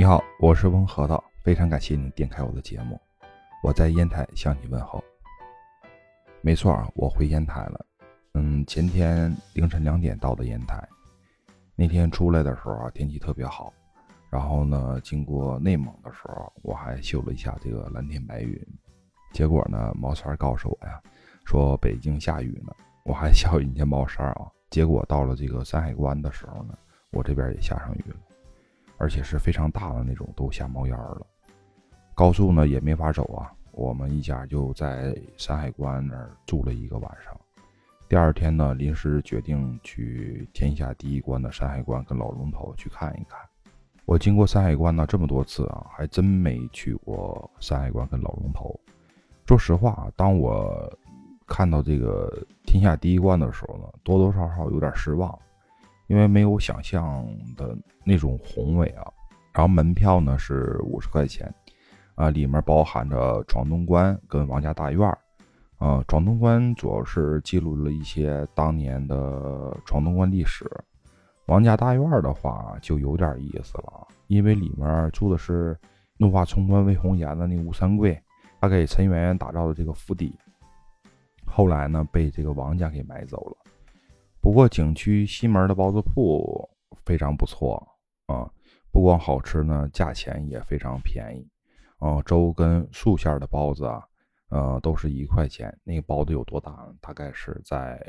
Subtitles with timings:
[0.00, 2.98] 你好，我是翁核桃，非常感谢你点开我的节目。
[3.62, 5.04] 我在烟台向你问候。
[6.40, 7.84] 没错啊，我回烟台了。
[8.32, 10.82] 嗯，前天凌晨两点到的烟台。
[11.76, 13.70] 那天出来的时候啊，天气特别好。
[14.30, 18.58] 然后呢，经过内蒙的时候，我还秀了一下这个蓝天白云。
[19.34, 20.98] 结果呢，毛三告诉我呀，
[21.44, 22.72] 说北京下雨呢。
[23.04, 24.50] 我还笑人家毛三啊。
[24.70, 26.72] 结果到了这个山海关的时候呢，
[27.12, 28.16] 我这边也下上雨了。
[29.00, 31.26] 而且是非常大的那种，都下冒烟了。
[32.14, 37.34] 高速呢也没法走啊，我们一家就在山海关那儿住了一个晚上。
[38.10, 43.40] 第二天呢，临时决定去天下第一关的山海关跟老龙头去看一看。
[44.04, 48.78] 我经过山海关呢这么多次啊，还真没去过山海关跟老龙头。
[49.46, 50.92] 说实话，当我
[51.46, 52.30] 看到这个
[52.66, 55.36] 天下第一关的时候呢，多多少少有点失望。
[56.10, 57.24] 因为没有想象
[57.56, 59.08] 的那种宏伟啊，
[59.52, 61.48] 然后门票呢是五十块钱，
[62.16, 65.16] 啊，里面包含着闯东关跟王家大院儿，
[65.78, 70.68] 啊，闯东关主要是记录了一些当年的闯东关历史，
[71.46, 75.78] 王家大院的话就有点意思了，因为里面住的是
[76.16, 78.20] 怒发冲冠为红颜的那吴三桂，
[78.60, 80.36] 他给陈圆圆打造的这个府邸，
[81.46, 83.56] 后来呢被这个王家给买走了。
[84.40, 86.68] 不过景区西门的包子铺
[87.04, 87.86] 非常不错
[88.26, 88.50] 啊，
[88.90, 91.46] 不光好吃呢，价钱也非常便宜。
[91.98, 94.02] 啊，粥跟素馅的包子啊，
[94.48, 95.78] 呃，都是一块钱。
[95.84, 96.94] 那个包子有多大呢？
[97.02, 98.00] 大概是在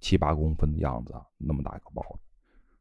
[0.00, 2.20] 七八公分的样子，那么大一个包子。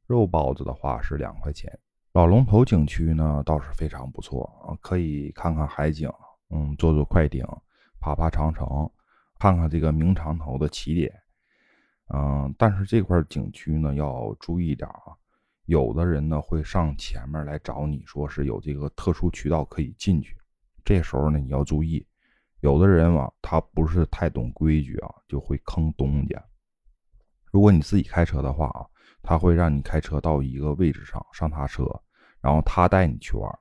[0.07, 1.69] 肉包子的话是两块钱。
[2.13, 6.09] 老龙头景区呢倒是非常不错啊，可以看看海景，
[6.49, 7.45] 嗯，坐坐快艇，
[7.99, 8.89] 爬爬长城，
[9.37, 11.13] 看看这个明长头的起点。
[12.13, 15.17] 嗯，但是这块景区呢要注意点啊，
[15.65, 20.37] 有的人呢会上前面来找你说是有这个特殊渠道可以进去，
[20.83, 22.05] 这时候呢你要注意，
[22.59, 26.39] 有的人啊他不是太懂规矩啊，就会坑东家。
[27.51, 28.85] 如果你自己开车的话啊，
[29.23, 31.83] 他会让你开车到一个位置上上他车，
[32.39, 33.51] 然后他带你去玩。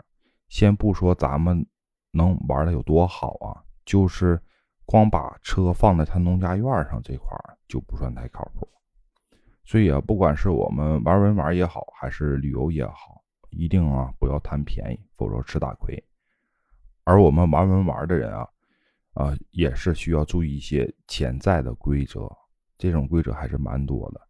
[0.49, 1.67] 先不说咱们
[2.11, 4.39] 能玩的有多好啊，就是。
[4.87, 7.35] 光把车放在他农家院上这块
[7.75, 8.69] 就不算太靠谱，
[9.65, 13.21] 所以啊，不管是我们玩文玩也好，还是旅游也好，
[13.51, 16.01] 一定啊不要贪便宜，否则吃大亏。
[17.03, 18.49] 而我们玩文玩的人啊，
[19.15, 22.31] 啊也是需要注意一些潜在的规则，
[22.79, 24.21] 这种规则还是蛮多的。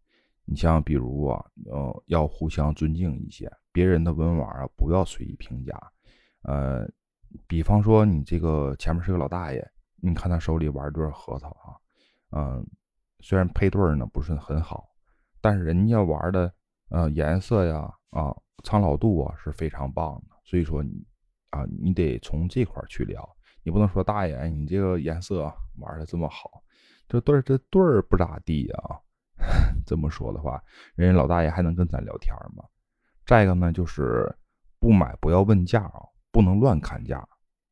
[0.47, 5.79] 你像比如啊，呃，要互相尊敬一些，别人的文玩啊不要随意评价。
[6.45, 6.91] 呃，
[7.47, 9.71] 比方说你这个前面是个老大爷。
[9.97, 11.77] 你看他手里玩对核桃啊，
[12.33, 12.67] 嗯，
[13.21, 14.89] 虽然配对呢不是很好，
[15.41, 16.53] 但是人家玩的
[16.91, 21.07] 呃颜色呀啊苍老度啊是非常棒的，所以说你
[21.51, 23.29] 啊你得从这块去聊，
[23.63, 25.45] 你不能说大爷你这个颜色
[25.79, 26.63] 玩的这么好，
[27.09, 29.01] 这对这对不咋地啊，
[29.87, 30.63] 这么说的话，
[30.95, 32.65] 人家老大爷还能跟咱聊天吗？
[33.27, 34.35] 再一个呢就是
[34.79, 37.27] 不买不要问价啊，不能乱砍价。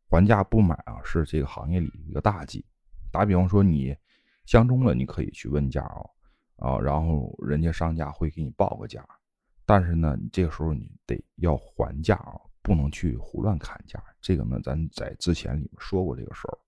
[0.08, 2.62] 还价不买啊，是这个行业里一个大忌。
[3.10, 3.96] 打比方说，你
[4.44, 9.06] 相中了，你可以去问价啊，啊，然后人家商家会给你报个价，
[9.64, 14.02] 但是呢，你这个时候你得要还价啊，不能去胡乱砍价。
[14.20, 16.58] 这个呢，咱在之前里面说过这个事儿。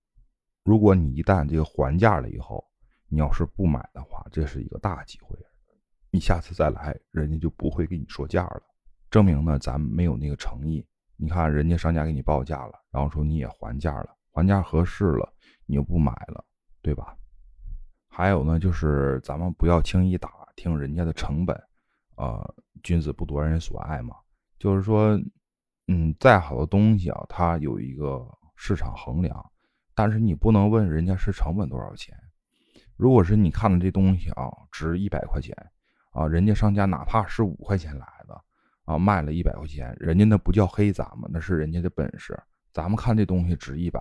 [0.63, 2.65] 如果你一旦这个还价了以后，
[3.07, 5.37] 你要是不买的话，这是一个大机会，
[6.09, 8.63] 你下次再来，人家就不会给你说价了，
[9.11, 10.85] 证明呢，咱没有那个诚意。
[11.17, 15.31] 你看，人家商家给你报价了，然后说你也还价了，还价合适了，
[15.65, 16.43] 你又不买了，
[16.81, 17.15] 对吧？
[18.15, 21.53] 还有呢，就是咱们不要轻易打听人家的成本，
[22.15, 24.15] 呃，君子不夺人所爱嘛。
[24.57, 25.19] 就是说，
[25.89, 29.45] 嗯，再好的东西啊，它有一个市场衡量，
[29.93, 32.17] 但是你不能问人家是成本多少钱。
[32.95, 35.53] 如果是你看的这东西啊，值一百块钱
[36.11, 38.41] 啊，人家商家哪怕是五块钱来的。
[38.85, 42.41] 啊，卖了一百块钱，人家那不叫黑咱们，那是人家的本事。
[42.71, 43.99] 咱们看这东西值一百，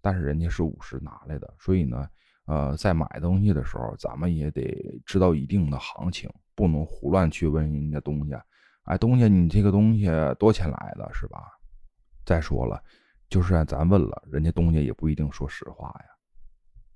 [0.00, 2.06] 但是人家是五十拿来的，所以呢，
[2.48, 4.64] 呃，在买东西的时候，咱们也得
[5.06, 8.34] 知道一定的行情，不能胡乱去问人家东西。
[8.84, 10.08] 哎，东西你这个东西
[10.38, 11.44] 多钱来的，是吧？
[12.24, 12.82] 再说了，
[13.28, 16.06] 就是咱问了，人家东西也不一定说实话呀。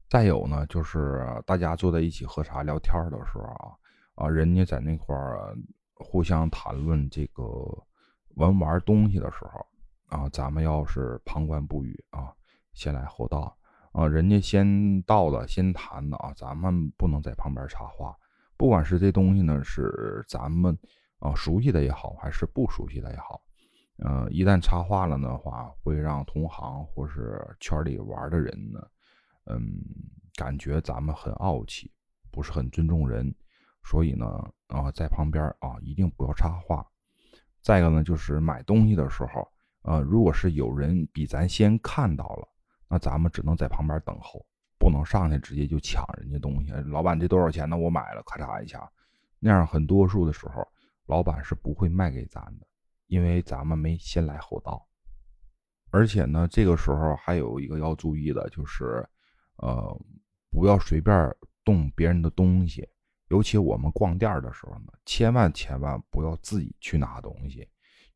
[0.08, 5.54] 再有呢，就是大家坐在一起喝茶聊天的时候啊，啊，人家在那块儿。
[6.04, 7.44] 互相谈论这个
[8.34, 9.64] 玩玩东西的时候
[10.08, 12.34] 啊，咱们要是旁观不语啊，
[12.72, 13.56] 先来后到
[13.92, 18.16] 啊，人家先到了先谈的啊，咱们不能在旁边插话。
[18.56, 20.76] 不管是这东西呢是咱们
[21.18, 23.40] 啊熟悉的也好，还是不熟悉的也好，
[23.98, 28.80] 呃，一旦插话了的话，会让同行或是圈里玩的人呢，
[29.46, 29.60] 嗯，
[30.36, 31.90] 感觉咱们很傲气，
[32.30, 33.34] 不是很尊重人，
[33.84, 34.26] 所以呢，
[34.68, 36.86] 啊，在旁边啊，一定不要插话。
[37.60, 39.46] 再一个呢，就是买东西的时候，
[39.82, 42.48] 呃，如果是有人比咱先看到了，
[42.92, 44.44] 那咱们只能在旁边等候，
[44.78, 46.70] 不能上去直接就抢人家东西。
[46.90, 47.74] 老板，这多少钱呢？
[47.74, 48.86] 我买了，咔嚓一下，
[49.38, 50.62] 那样很多数的时候，
[51.06, 52.66] 老板是不会卖给咱的。
[53.06, 54.86] 因为咱们没先来后到，
[55.90, 59.08] 而且呢，这个时候还有一个要注意的，就是，
[59.56, 59.98] 呃，
[60.50, 61.34] 不要随便
[61.64, 62.86] 动别人的东西，
[63.28, 67.66] 尤其我们逛店的时候呢，千万千万不要自己去拿东西，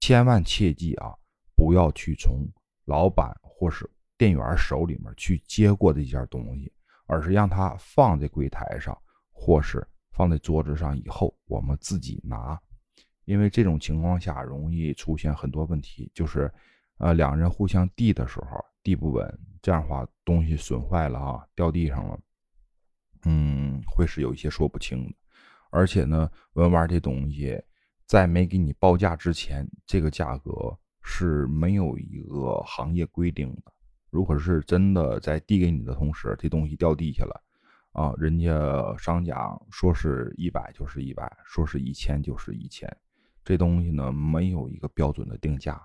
[0.01, 1.15] 千万切记啊，
[1.57, 2.47] 不要去从
[2.85, 6.73] 老板或是店员手里面去接过这件东西，
[7.07, 8.97] 而是让他放在柜台上，
[9.33, 12.61] 或是放在桌子上以后，我们自己拿。
[13.25, 16.49] 因为这种情况下容易出现很多问题，就是，
[16.99, 22.19] 呃，两人互相递的时候递不稳，这样的话东西损坏了啊，掉地上了，
[23.25, 25.15] 嗯，会是有一些说不清的。
[25.71, 27.61] 而且呢，文玩这东西
[28.07, 30.53] 在没给你报价之前，这个价格
[31.03, 33.73] 是没有一个行业规定的。
[34.17, 37.43] 如果是真的在递给你的同时，这东西掉地下了，
[37.93, 38.51] 啊，人家
[38.97, 42.91] 商家说是一百就是一百，说是一千就是一千。
[43.45, 45.79] 这东西呢，没有一个标准的定价，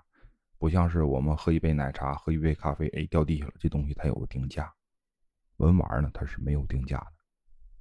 [0.57, 4.71] 不像是我们喝一杯奶茶、喝一杯咖啡，哎，掉地下了，这东西它有个定价。
[5.57, 7.11] 文玩呢，它是没有定价的。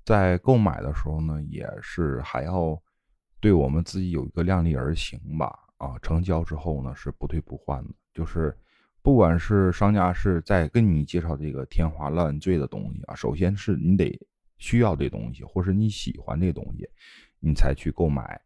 [0.05, 2.77] 在购买的时候呢，也是还要
[3.39, 5.57] 对我们自己有一个量力而行吧。
[5.77, 7.95] 啊，成交之后呢，是不退不换的。
[8.13, 8.59] 就是
[9.03, 14.19] 不管是商家是在跟你介绍这个天花乱坠的东西啊，首先是你得
[14.59, 16.89] 需要这东西，或是你喜欢这东西，
[17.39, 18.41] 你才去购买。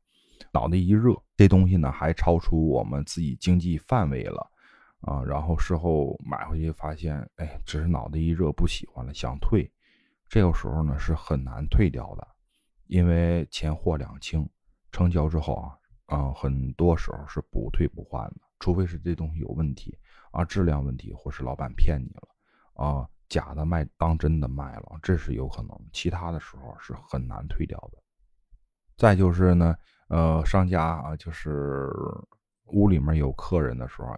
[0.52, 4.48] 脑袋一热，这东西呢还超出我们自己经济范围了，
[5.00, 9.68] 啊，然后事后买回去发现，哎，只是脑袋一热不喜欢了，想退，
[10.28, 12.24] 这个时候呢是很难退掉的，
[12.86, 14.48] 因为钱货两清，
[14.92, 15.74] 成交之后啊，
[16.06, 19.98] 啊，很多时候是不退不换的，除非是这东西有问题
[20.30, 22.28] 啊，质量问题，或是老板骗你了，
[22.84, 27.98] 啊，假的卖当真的卖了，这是有可能，其他的时候是很难退掉的。
[28.96, 29.74] 再就是呢。
[30.08, 31.90] 呃，商家啊，就是
[32.66, 34.14] 屋里面有客人的时候，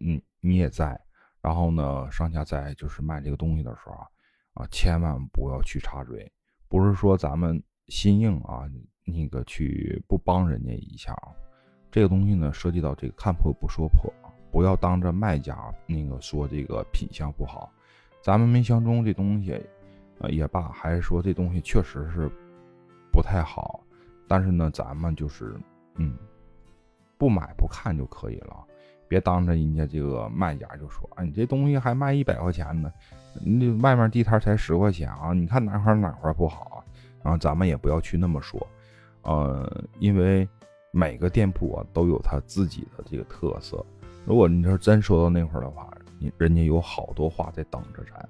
[0.00, 0.98] 嗯，你也在，
[1.42, 3.96] 然后呢，商家在就是卖这个东西的时候
[4.54, 6.32] 啊，千万不要去插嘴，
[6.68, 8.70] 不是说咱们心硬啊，
[9.06, 11.32] 那个去不帮人家一下啊，
[11.90, 14.12] 这个东西呢，涉及到这个看破不说破，
[14.50, 15.56] 不要当着卖家
[15.86, 17.70] 那个说这个品相不好，
[18.20, 19.58] 咱们没相中这东西，
[20.18, 22.28] 呃也罢，还是说这东西确实是
[23.12, 23.80] 不太好。
[24.28, 25.56] 但是呢，咱们就是，
[25.94, 26.16] 嗯，
[27.16, 28.56] 不买不看就可以了，
[29.06, 32.92] 别当着人家这个卖家就说，啊，你这东西还卖一百块钱呢，
[33.40, 36.82] 你外面地摊才十块钱啊，你看哪块哪块不好啊？
[37.22, 38.66] 然后咱们也不要去那么说，
[39.26, 40.48] 呃，因为
[40.92, 43.84] 每个店铺啊都有他自己的这个特色。
[44.24, 48.28] 如果你说真说到那块的话，你人家有好多话在等着咱，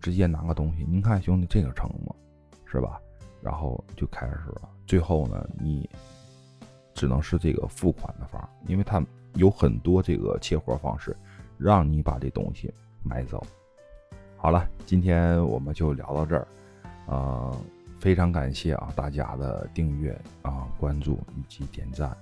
[0.00, 2.14] 直接拿个东西，您看兄弟这个成吗？
[2.66, 3.00] 是吧？
[3.40, 4.68] 然后就开始了。
[4.86, 5.88] 最后呢，你
[6.92, 9.04] 只能是这个付款的方，因为他
[9.34, 11.16] 有很多这个切活方式，
[11.56, 12.72] 让你把这东西
[13.04, 13.44] 买走。
[14.36, 16.48] 好了，今天我们就聊到这儿，
[17.06, 17.56] 呃，
[18.00, 22.16] 非常感谢啊大家的订阅啊、关注以及点赞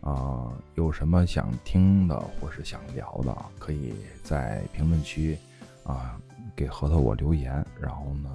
[0.00, 5.38] 啊，有什么想听的或是想聊的，可以在评论区
[5.84, 6.20] 啊
[6.54, 8.30] 给核桃我留言，然后呢，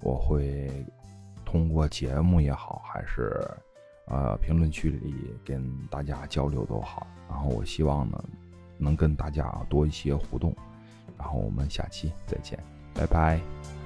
[0.00, 0.70] 我会。
[1.44, 3.38] 通过节目也好，还是
[4.06, 5.14] 呃评论区里
[5.44, 8.24] 跟大家交流都好，然后我希望呢
[8.78, 10.56] 能跟大家多一些互动，
[11.18, 12.58] 然后我们下期再见，
[12.94, 13.81] 拜拜。